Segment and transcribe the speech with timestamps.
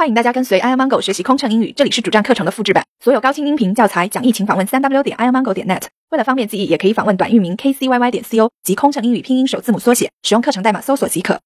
[0.00, 5.88] 欢迎大家跟随 iomongo 学习空乘英语，这里是主站课程的复制版，所有高清音频教材讲义，请访问三 w 点 iomongo 点 net。
[6.08, 11.42] 为了方便记忆，也可以访问短域名 kcyy 点 co 及空乘英语拼音首字母缩写，使用课程代码搜索即可。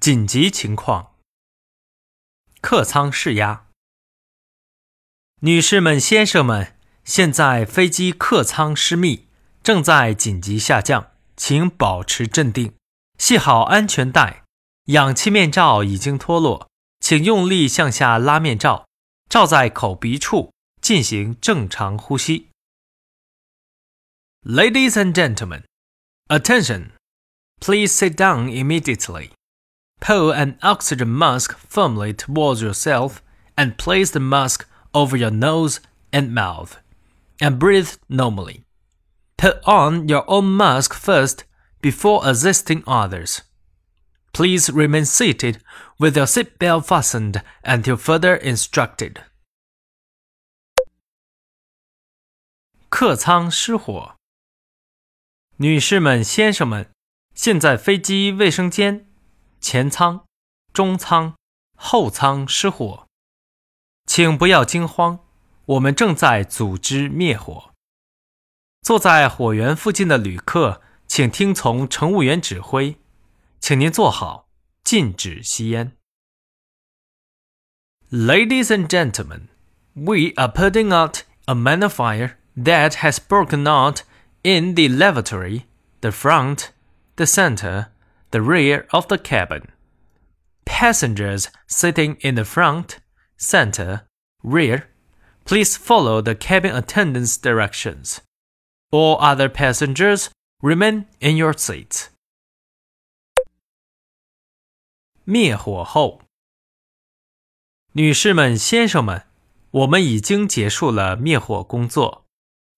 [0.00, 1.16] 紧急情况，
[2.62, 3.66] 客舱试压。
[5.42, 6.74] 女士们、先生们，
[7.04, 9.26] 现在飞机客舱失密，
[9.62, 12.72] 正在紧急下降，请保持镇定，
[13.18, 14.43] 系好安全带。
[14.85, 16.67] 氧气面罩已经脱落，
[16.99, 18.87] 请用力向下拉面罩，
[19.29, 22.49] 罩在口鼻处，进行正常呼吸。
[24.43, 25.63] Ladies and gentlemen,
[26.27, 26.91] attention!
[27.59, 29.31] Please sit down immediately.
[29.99, 33.17] Pull an oxygen mask firmly towards yourself
[33.55, 35.79] and place the mask over your nose
[36.11, 36.77] and mouth,
[37.39, 38.63] and breathe normally.
[39.37, 41.43] Put on your own mask first
[41.81, 43.41] before assisting others.
[44.34, 45.60] Please remain seated
[45.96, 49.22] with your seatbelt fastened until further instructed.
[52.88, 54.16] 客舱失火。
[55.58, 56.90] 女士们、先生们，
[57.36, 59.06] 现在飞机卫生间、
[59.60, 60.26] 前舱、
[60.72, 61.36] 中舱、
[61.76, 63.06] 后舱失火，
[64.04, 65.20] 请不要惊慌，
[65.66, 67.72] 我们正在组织灭火。
[68.82, 72.98] 坐在火源附近的旅客，请听从乘务员指挥。
[73.63, 74.49] 请您坐好，
[74.83, 75.95] 禁止吸烟。
[78.11, 79.49] Ladies and gentlemen,
[79.93, 84.01] we are putting out a minor fire that has broken out
[84.41, 85.65] in the lavatory,
[86.01, 86.71] the front,
[87.15, 87.87] the center,
[88.31, 89.67] the rear of the cabin.
[90.65, 92.99] Passengers sitting in the front,
[93.37, 94.07] center,
[94.43, 94.87] rear,
[95.45, 98.21] please follow the cabin attendant's directions.
[98.91, 100.29] All other passengers
[100.61, 102.09] remain in your seats.
[105.23, 106.21] 灭火后，
[107.93, 109.27] 女士们、先生们，
[109.71, 112.25] 我们已经结束了灭火工作，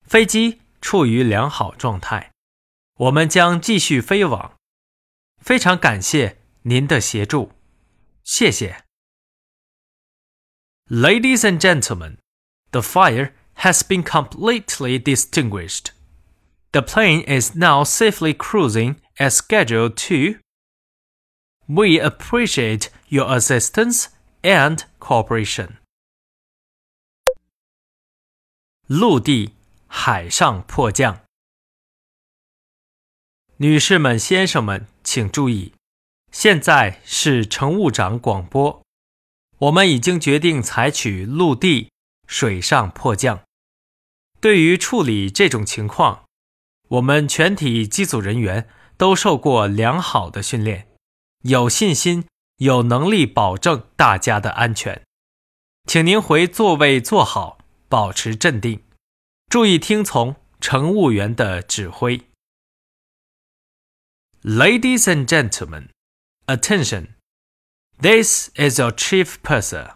[0.05, 2.31] 飞机处于良好状态，
[2.95, 4.57] 我们将继续飞往。
[5.37, 7.53] 非常感谢您的协助，
[8.23, 8.83] 谢谢。
[10.89, 12.17] Ladies and gentlemen,
[12.71, 15.93] the fire has been completely extinguished.
[16.71, 20.39] The plane is now safely cruising as scheduled to
[21.68, 24.06] we appreciate your assistance
[24.42, 25.78] and cooperation.
[28.86, 29.54] 陆地、
[29.88, 31.22] 海上迫降。
[33.56, 35.72] 女士们、先生们，请注意，
[36.30, 38.82] 现在是乘务长广播。
[39.58, 41.90] 我们已经决定采取陆地、
[42.26, 43.42] 水上迫降。
[44.40, 46.26] 对于处理这种情况，
[46.88, 50.86] 我们全体机组人员都受过良好的训练。
[51.45, 52.27] 有信心，
[52.57, 55.03] 有能力保证大家的安全，
[55.85, 57.57] 请您回座位坐好，
[57.89, 58.83] 保持镇定，
[59.49, 62.27] 注意听从乘务员的指挥。
[64.43, 65.89] Ladies and gentlemen,
[66.47, 67.15] attention!
[67.99, 69.95] This is your chief purser.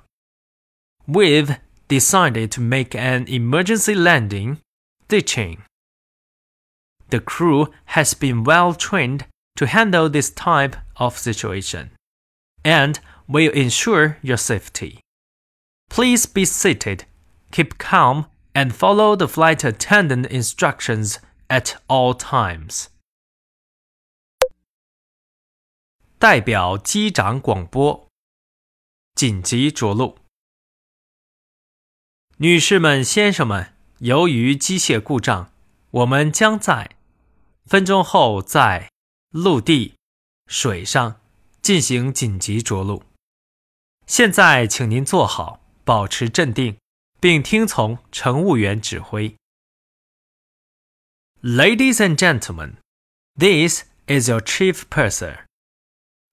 [1.07, 1.57] We've
[1.87, 4.57] decided to make an emergency landing,
[5.07, 5.59] ditching.
[7.09, 9.25] The crew has been well trained
[9.59, 11.91] to handle this type of situation
[12.63, 14.99] and will ensure your safety.
[15.89, 17.05] Please be seated,
[17.51, 22.87] keep calm, and follow the flight attendant instructions at all times.
[26.17, 28.07] 代表机长广播：
[29.13, 30.17] 紧急着陆。
[32.37, 35.51] 女士们、先生们，由于机械故障，
[35.91, 36.89] 我们将在
[37.65, 38.89] 分钟后在
[39.30, 39.94] 陆地、
[40.48, 41.20] 水上
[41.62, 43.04] 进行紧急着陆。
[44.06, 46.76] 现在，请您坐好，保持镇定，
[47.20, 49.36] 并听从乘务员指挥。
[51.42, 52.78] Ladies and gentlemen,
[53.38, 55.44] this is your chief purser.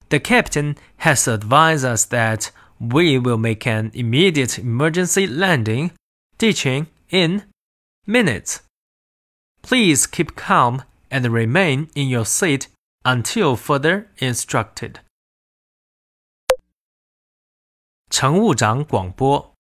[0.10, 5.92] The captain has advised us that we will make an immediate emergency landing,
[6.40, 7.44] ditching in
[8.08, 8.62] minutes.
[9.62, 12.68] Please keep calm and remain in your seat
[13.08, 14.96] until further instructed.
[18.10, 19.54] 乘务长广播：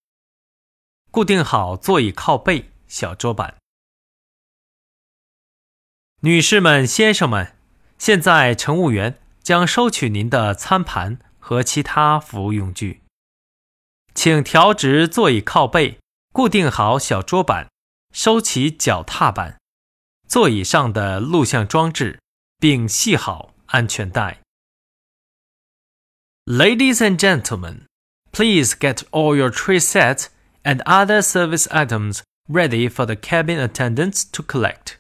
[1.12, 3.56] 固定好座椅靠背、小桌板。
[6.22, 7.56] 女士们、先生们，
[7.98, 13.04] 现在乘务员将收取您的餐盘和其他服务用具。
[14.14, 16.00] 请调直座椅靠背，
[16.34, 17.70] 固定好小桌板，
[18.12, 19.58] 收起脚踏板，
[20.28, 22.20] 座椅上的录像装置。
[22.59, 24.39] 并系好安全带。
[26.44, 27.87] Ladies and gentlemen,
[28.33, 30.27] please get all your tray sets
[30.62, 34.97] and other service items ready for the cabin attendants to collect.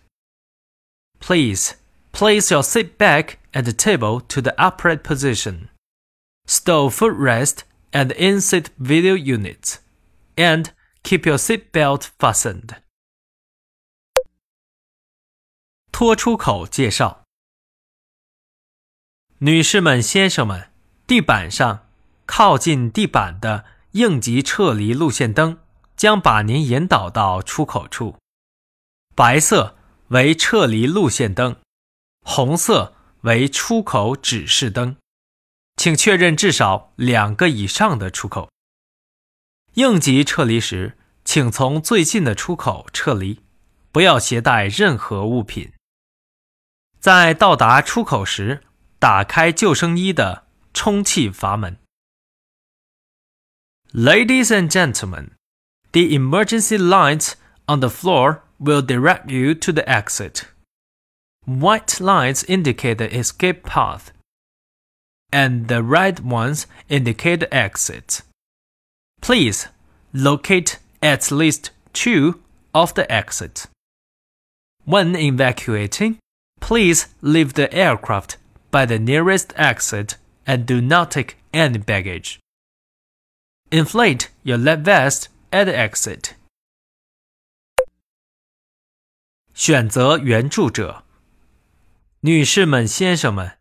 [1.18, 1.74] Please
[2.12, 5.68] place your seat back at the table to the upright position.
[6.46, 9.80] Stow footrest and in-seat video units,
[10.36, 10.72] and
[11.02, 12.76] keep your seat belt fastened.
[15.92, 17.24] 拖出口介绍，
[19.39, 20.71] 女士们、先生们，
[21.05, 21.87] 地板上
[22.25, 25.59] 靠近地板的应急撤离路线灯
[25.95, 28.17] 将把您引导到出口处。
[29.13, 31.55] 白色为撤离路线灯，
[32.21, 34.97] 红色为出口指示灯。
[35.75, 38.49] 请确认至少两个以上的出口。
[39.75, 43.43] 应急撤离时，请从最近的出口撤离，
[43.91, 45.73] 不要携带任何物品。
[46.99, 48.63] 在到达出口时，
[48.98, 51.78] 打开救生衣的充气阀门。
[53.92, 55.32] Ladies and gentlemen,
[55.92, 57.34] the emergency lights
[57.66, 60.44] on the floor will direct you to the exit.
[61.44, 64.12] White lights indicate the escape path,
[65.30, 68.22] and the red ones indicate the exit.
[69.20, 69.68] Please
[70.12, 72.40] locate at least two
[72.72, 73.68] of the exits.
[74.84, 76.18] When evacuating,
[76.62, 78.38] Please leave the aircraft
[78.71, 80.15] by the nearest exit
[80.45, 82.39] and do not take any baggage.
[83.69, 86.31] Inflate your lead vest at the exit.
[89.53, 91.03] 选择援助者，
[92.21, 93.57] 女士们、先生们，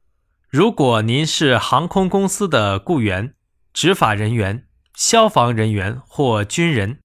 [0.49, 3.35] 如果您是航空公司的雇员、
[3.73, 7.00] 执法人员、消防人员或军人，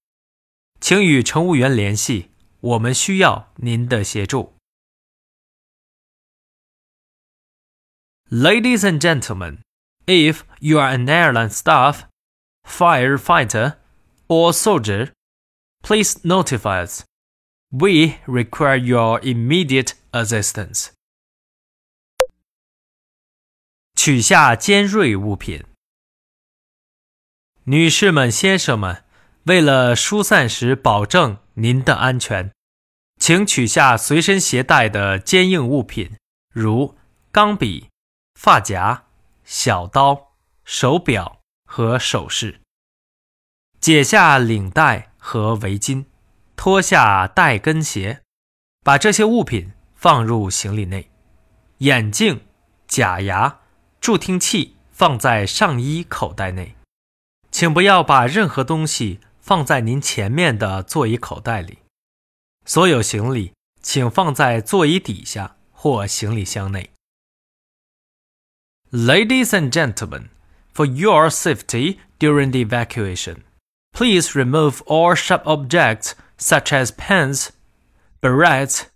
[0.80, 4.58] 请与乘务员联系，我们需要您的协助。
[8.31, 9.63] Ladies and gentlemen,
[10.07, 12.09] if you are an airline staff,
[12.67, 13.77] firefighter,
[14.29, 15.13] or soldier,
[15.83, 17.05] please notify us.
[17.71, 20.89] We require your immediate assistance.
[23.95, 25.65] 取下尖锐物品。
[27.65, 29.05] 女士们、先生们，
[29.45, 32.53] 为了疏散时保证您的安全，
[33.21, 36.17] 请取下随身携带的坚硬物品，
[36.53, 36.97] 如
[37.31, 37.89] 钢笔。
[38.44, 39.04] 发夹、
[39.46, 40.32] 小刀、
[40.66, 42.60] 手表和首饰。
[43.80, 46.06] 解下领带和围巾，
[46.56, 48.24] 脱下带跟鞋，
[48.82, 51.12] 把这些物品放入行李内。
[51.78, 52.44] 眼镜、
[52.88, 53.60] 假牙、
[54.00, 56.76] 助听器放在上衣口袋内。
[57.52, 61.78] 请不要把任何东西放在您前面的座椅口袋里。
[62.66, 63.54] 所有行李
[63.84, 66.90] 请放在座椅底下或行李箱内。
[68.94, 70.32] Ladies and gentlemen,
[70.74, 73.46] for your safety during the evacuation,
[73.94, 77.54] please remove all sharp objects such as pens,
[78.22, 78.88] barrettes,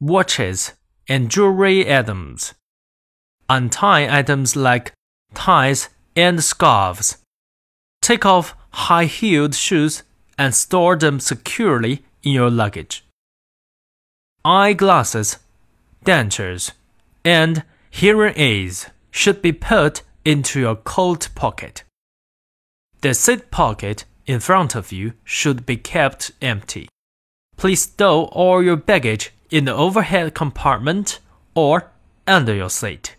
[0.00, 0.72] watches,
[1.08, 2.54] and jewelry items.
[3.48, 4.92] Untie items like
[5.34, 7.18] ties and scarves.
[8.02, 10.02] Take off high heeled shoes
[10.36, 13.04] and store them securely in your luggage.
[14.44, 15.38] Eyeglasses,
[16.04, 16.72] dentures,
[17.24, 21.83] and hearing aids should be put into your coat pocket.
[23.01, 26.87] The seat pocket in front of you should be kept empty.
[27.57, 31.19] Please stow all your baggage in the overhead compartment
[31.53, 31.87] or
[32.25, 33.11] under your seat.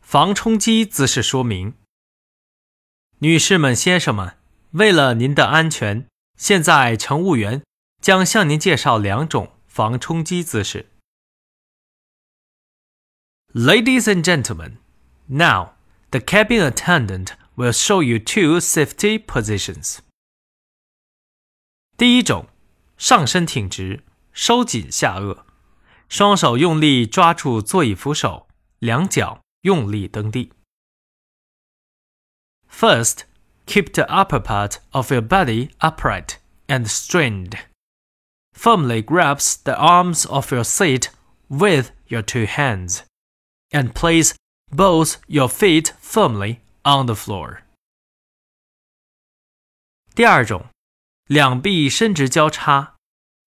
[0.00, 1.74] 防冲击姿势说明。
[3.18, 4.36] 女士们、先生们，
[4.70, 6.06] 为了您的安全，
[6.38, 7.62] 现在乘务员
[8.00, 10.88] 将向您介绍两种防冲击姿势。
[13.54, 14.78] Ladies and gentlemen,
[15.26, 15.72] now
[16.10, 19.98] the cabin attendant will show you two safety positions.
[21.96, 22.46] 第一种，
[22.98, 25.38] 上身挺直，收紧下颚，
[26.08, 28.46] 双手用力抓住座椅扶手，
[28.78, 30.52] 两脚用力蹬地。
[32.70, 33.22] First,
[33.66, 36.36] keep the upper part of your body upright
[36.68, 37.58] and straightened.
[38.52, 41.08] Firmly grasp the arms of your seat
[41.48, 43.00] with your two hands
[43.72, 44.34] and place
[44.70, 47.62] both your feet firmly on the floor.
[50.14, 50.66] 第二种，
[51.26, 52.96] 两臂伸直交叉，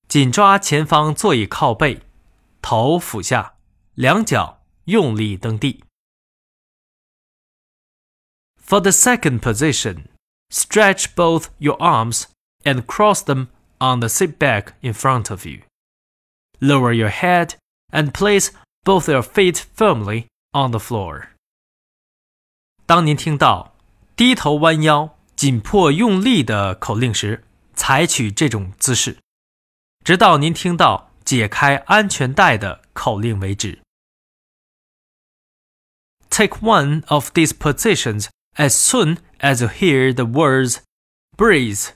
[0.07, 2.01] 紧抓前方座椅靠背，
[2.61, 3.55] 头俯下，
[3.95, 5.83] 两脚用力蹬地。
[8.57, 10.05] For the second position,
[10.49, 12.25] stretch both your arms
[12.63, 13.47] and cross them
[13.79, 15.63] on the seat back in front of you.
[16.59, 17.55] Lower your head
[17.91, 18.51] and place
[18.86, 21.30] both their feet firmly on the floor.
[22.86, 23.74] 当您听到
[24.14, 27.42] “低头弯腰，紧迫用力”的口令时，
[27.74, 29.18] 采取这种姿势，
[30.04, 33.80] 直到您听到“解开安全带”的口令为止。
[36.30, 40.78] Take one of these positions as soon as you hear the words
[41.36, 41.88] brace,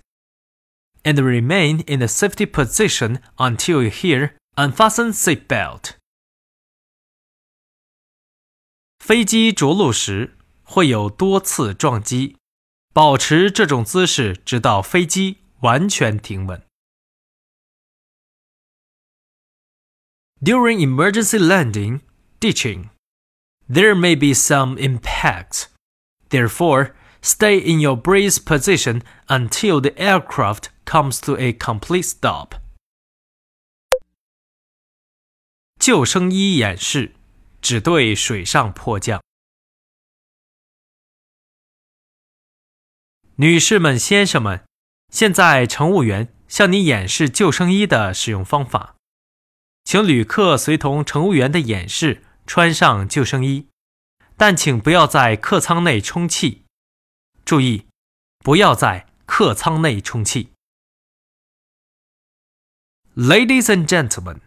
[1.05, 6.00] and remain in the safety position until you hear unfasten seat belt.”
[9.10, 12.38] 飞机着陆时会有多次撞击，
[12.94, 16.62] 保持这种姿势直到飞机完全停稳。
[20.42, 22.02] During emergency landing,
[22.40, 22.90] ditching,
[23.70, 25.68] there may be some impact.
[26.30, 32.56] Therefore, stay in your brace position until the aircraft comes to a complete stop.
[35.80, 37.16] 救生衣演示。
[37.61, 39.23] 只对水上迫降。
[43.37, 44.65] 女士们、先生们，
[45.11, 48.97] 现在乘务员向你演示救生衣的使用方法，
[49.85, 53.69] 请旅客随同乘务员的演示穿上救生衣，
[54.37, 56.65] 但请不要在客舱内充气。
[57.47, 57.87] 注意，
[58.41, 60.53] 不要在客舱内充气。
[63.17, 64.41] Ladies and gentlemen,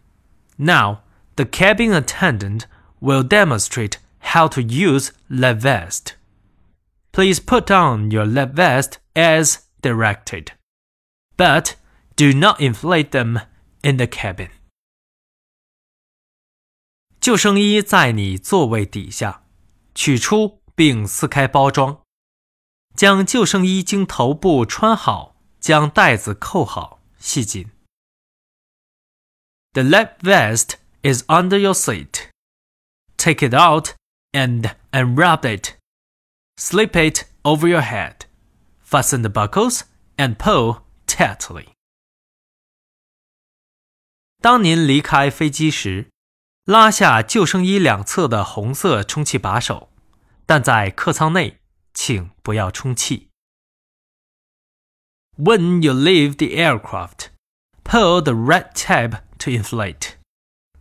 [0.58, 1.00] now
[1.36, 2.66] the cabin attendant
[3.03, 6.15] will demonstrate how to use lap vest.
[7.13, 10.53] Please put on your lap vest as directed,
[11.37, 11.75] but
[12.17, 13.41] do not inflate them
[13.83, 14.51] in the cabin.
[17.21, 19.43] 救生衣在你座位底下，
[19.95, 22.03] 取出并撕开包装，
[22.95, 27.71] 将救生衣经头部穿好，将带子扣好，系紧。
[29.73, 32.31] The lap vest is under your seat
[33.23, 33.95] take it out
[34.33, 35.77] and unwrap it.
[36.57, 38.27] Slip it over your head.
[38.81, 39.83] Fasten the buckles
[40.17, 41.69] and pull tightly.
[44.41, 46.11] 当您离开飞机时，
[46.65, 49.91] 拉下救生衣两侧的红色充气把手，
[50.47, 51.59] 但在客舱内，
[51.93, 53.31] 请不要充气。
[55.37, 57.29] When you leave the aircraft,
[57.85, 60.15] pull the red tab to inflate.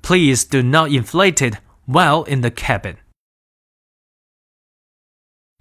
[0.02, 1.60] Please do not inflate it
[1.92, 2.98] while in the cabin。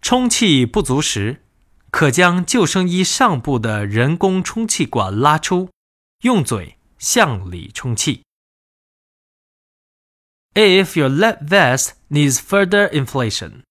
[0.00, 1.42] 充气不足时，
[1.90, 5.70] 可将救生衣上部的人工充气管拉出，
[6.20, 8.22] 用嘴向里充气。
[10.54, 13.64] If your lap vest needs further inflation,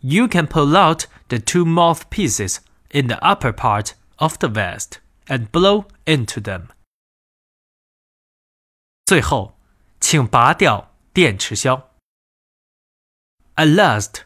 [0.00, 2.58] you can pull out the two mouthpieces
[2.90, 6.68] in the upper part of the vest and blow into them.
[9.04, 9.58] 最后，
[10.00, 11.85] 请拔掉电池销。
[13.57, 14.21] At last,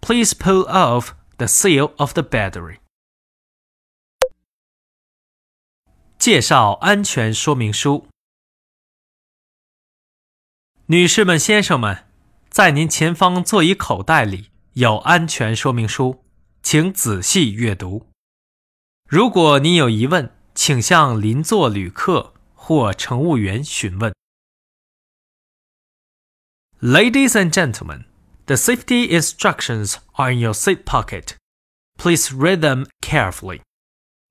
[0.00, 2.78] please pull off the seal of the battery.
[6.18, 8.06] 介绍安全说明书。
[10.86, 12.06] 女士们、先生们，
[12.48, 16.24] 在您前方座椅口袋里有安全说明书，
[16.62, 18.06] 请仔细阅读。
[19.08, 24.14] 如果您有疑问，请向邻座旅客或乘务员询问。
[26.80, 28.04] Ladies and gentlemen.
[28.51, 31.35] The safety instructions are in your seat pocket.
[31.97, 33.61] Please read them carefully.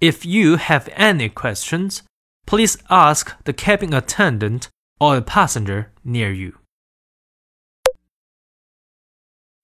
[0.01, 2.01] If you have any questions,
[2.47, 4.69] please ask the cabin attendant
[4.99, 6.55] or a passenger near you.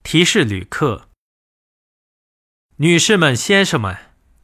[0.02, 1.09] 提示旅客：
[2.76, 3.97] 女士们、先生们，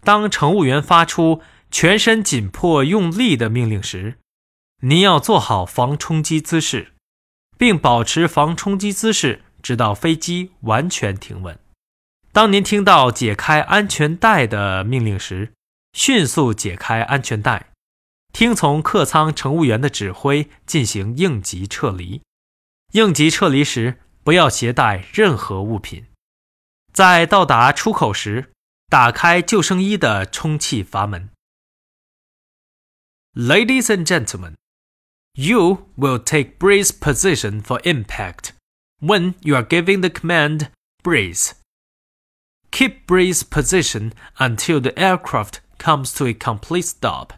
[0.02, 4.18] 当乘务员发出全身紧迫用力的命令时，
[4.80, 6.94] 您要做好防冲击姿势，
[7.58, 11.57] 并保持防冲击姿势 直到飞机完全停稳。
[12.31, 15.53] 当您听到解开安全带的命令时，
[15.93, 17.71] 迅速解开安全带，
[18.31, 22.21] 听从客舱乘务员的指挥进行应急撤离。
[22.91, 26.05] 应急撤离时，不要携带任何物品。
[26.91, 28.51] 在到达出口时，
[28.87, 31.29] 打开救生衣的充气阀门。
[33.35, 34.53] Ladies and gentlemen,
[35.33, 38.49] you will take brace position for impact.
[39.03, 40.69] when you are giving the command
[41.03, 41.55] brace.
[42.71, 47.33] Keep brace position until the aircraft comes to a complete stop.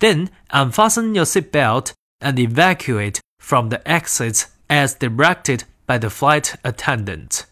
[0.00, 7.46] Then unfasten your seatbelt and evacuate from the exits as directed by the flight attendant.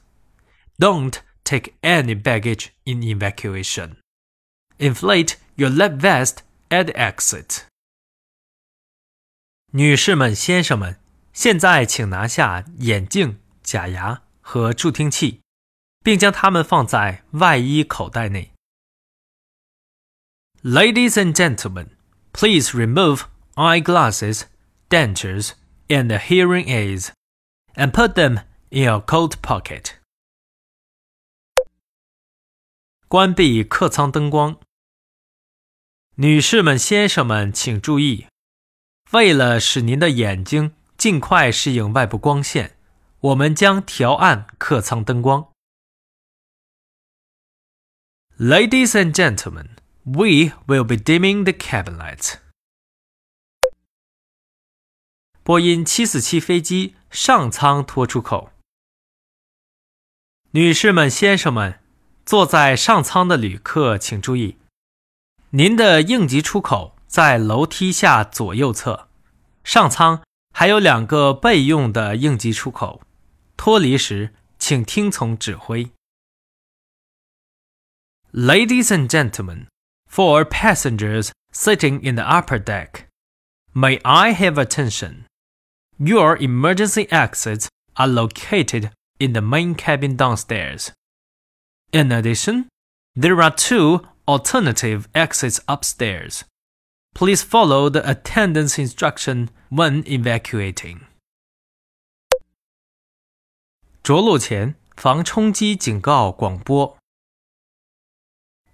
[0.80, 3.96] Don't take any baggage in evacuation.
[4.78, 7.64] Inflate your life vest at exit.
[9.72, 10.96] 女士们、先生们，
[11.38, 15.40] 现在请拿下眼镜、假牙和助听器，
[16.02, 18.52] 并将它们放在外衣口袋内。
[20.64, 21.90] Ladies and gentlemen,
[22.32, 24.46] please remove eyeglasses,
[24.88, 25.52] dentures,
[25.86, 27.10] and hearing aids,
[27.74, 29.92] and put them in your coat pocket.
[33.06, 34.58] 关闭客舱灯光。
[36.16, 38.26] 女士们、先生们，请注意，
[39.12, 42.76] 为了使您的眼睛尽快适应外部光线，
[43.20, 45.52] 我们将调暗客舱灯光。
[48.36, 52.38] Ladies and gentlemen, we will be dimming the cabin lights.
[55.44, 58.50] 波音747飞机上舱拖出口。
[60.50, 61.80] 女士们、先生们，
[62.26, 64.58] 坐在上舱的旅客请注意，
[65.50, 69.08] 您的应急出口在楼梯下左右侧。
[69.62, 70.22] 上舱
[70.57, 73.01] 还有两个备用的应急出口。
[73.55, 75.91] 脱离时，请听从指挥。
[78.31, 79.67] Ladies and gentlemen,
[80.09, 83.07] for passengers sitting in the upper deck,
[83.73, 85.25] may I have attention?
[85.97, 90.89] Your emergency exits are located in the main cabin downstairs.
[91.91, 92.65] In addition,
[93.15, 96.43] there are two alternative exits upstairs.
[97.14, 101.00] Please follow the attendance instruction when evacuating.
[104.02, 106.96] 着陆前防冲击警告广播：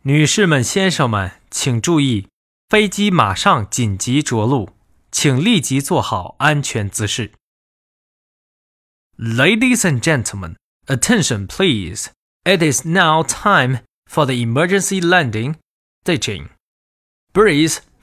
[0.02, 2.28] 女士们、先生们，请注意，
[2.68, 4.70] 飞机马上紧急着陆，
[5.10, 7.32] 请立即做好安全姿势。
[9.16, 12.08] Ladies and gentlemen, attention please.
[12.44, 15.56] It is now time for the emergency landing.
[16.04, 16.50] Ditching.
[17.32, 17.78] Brace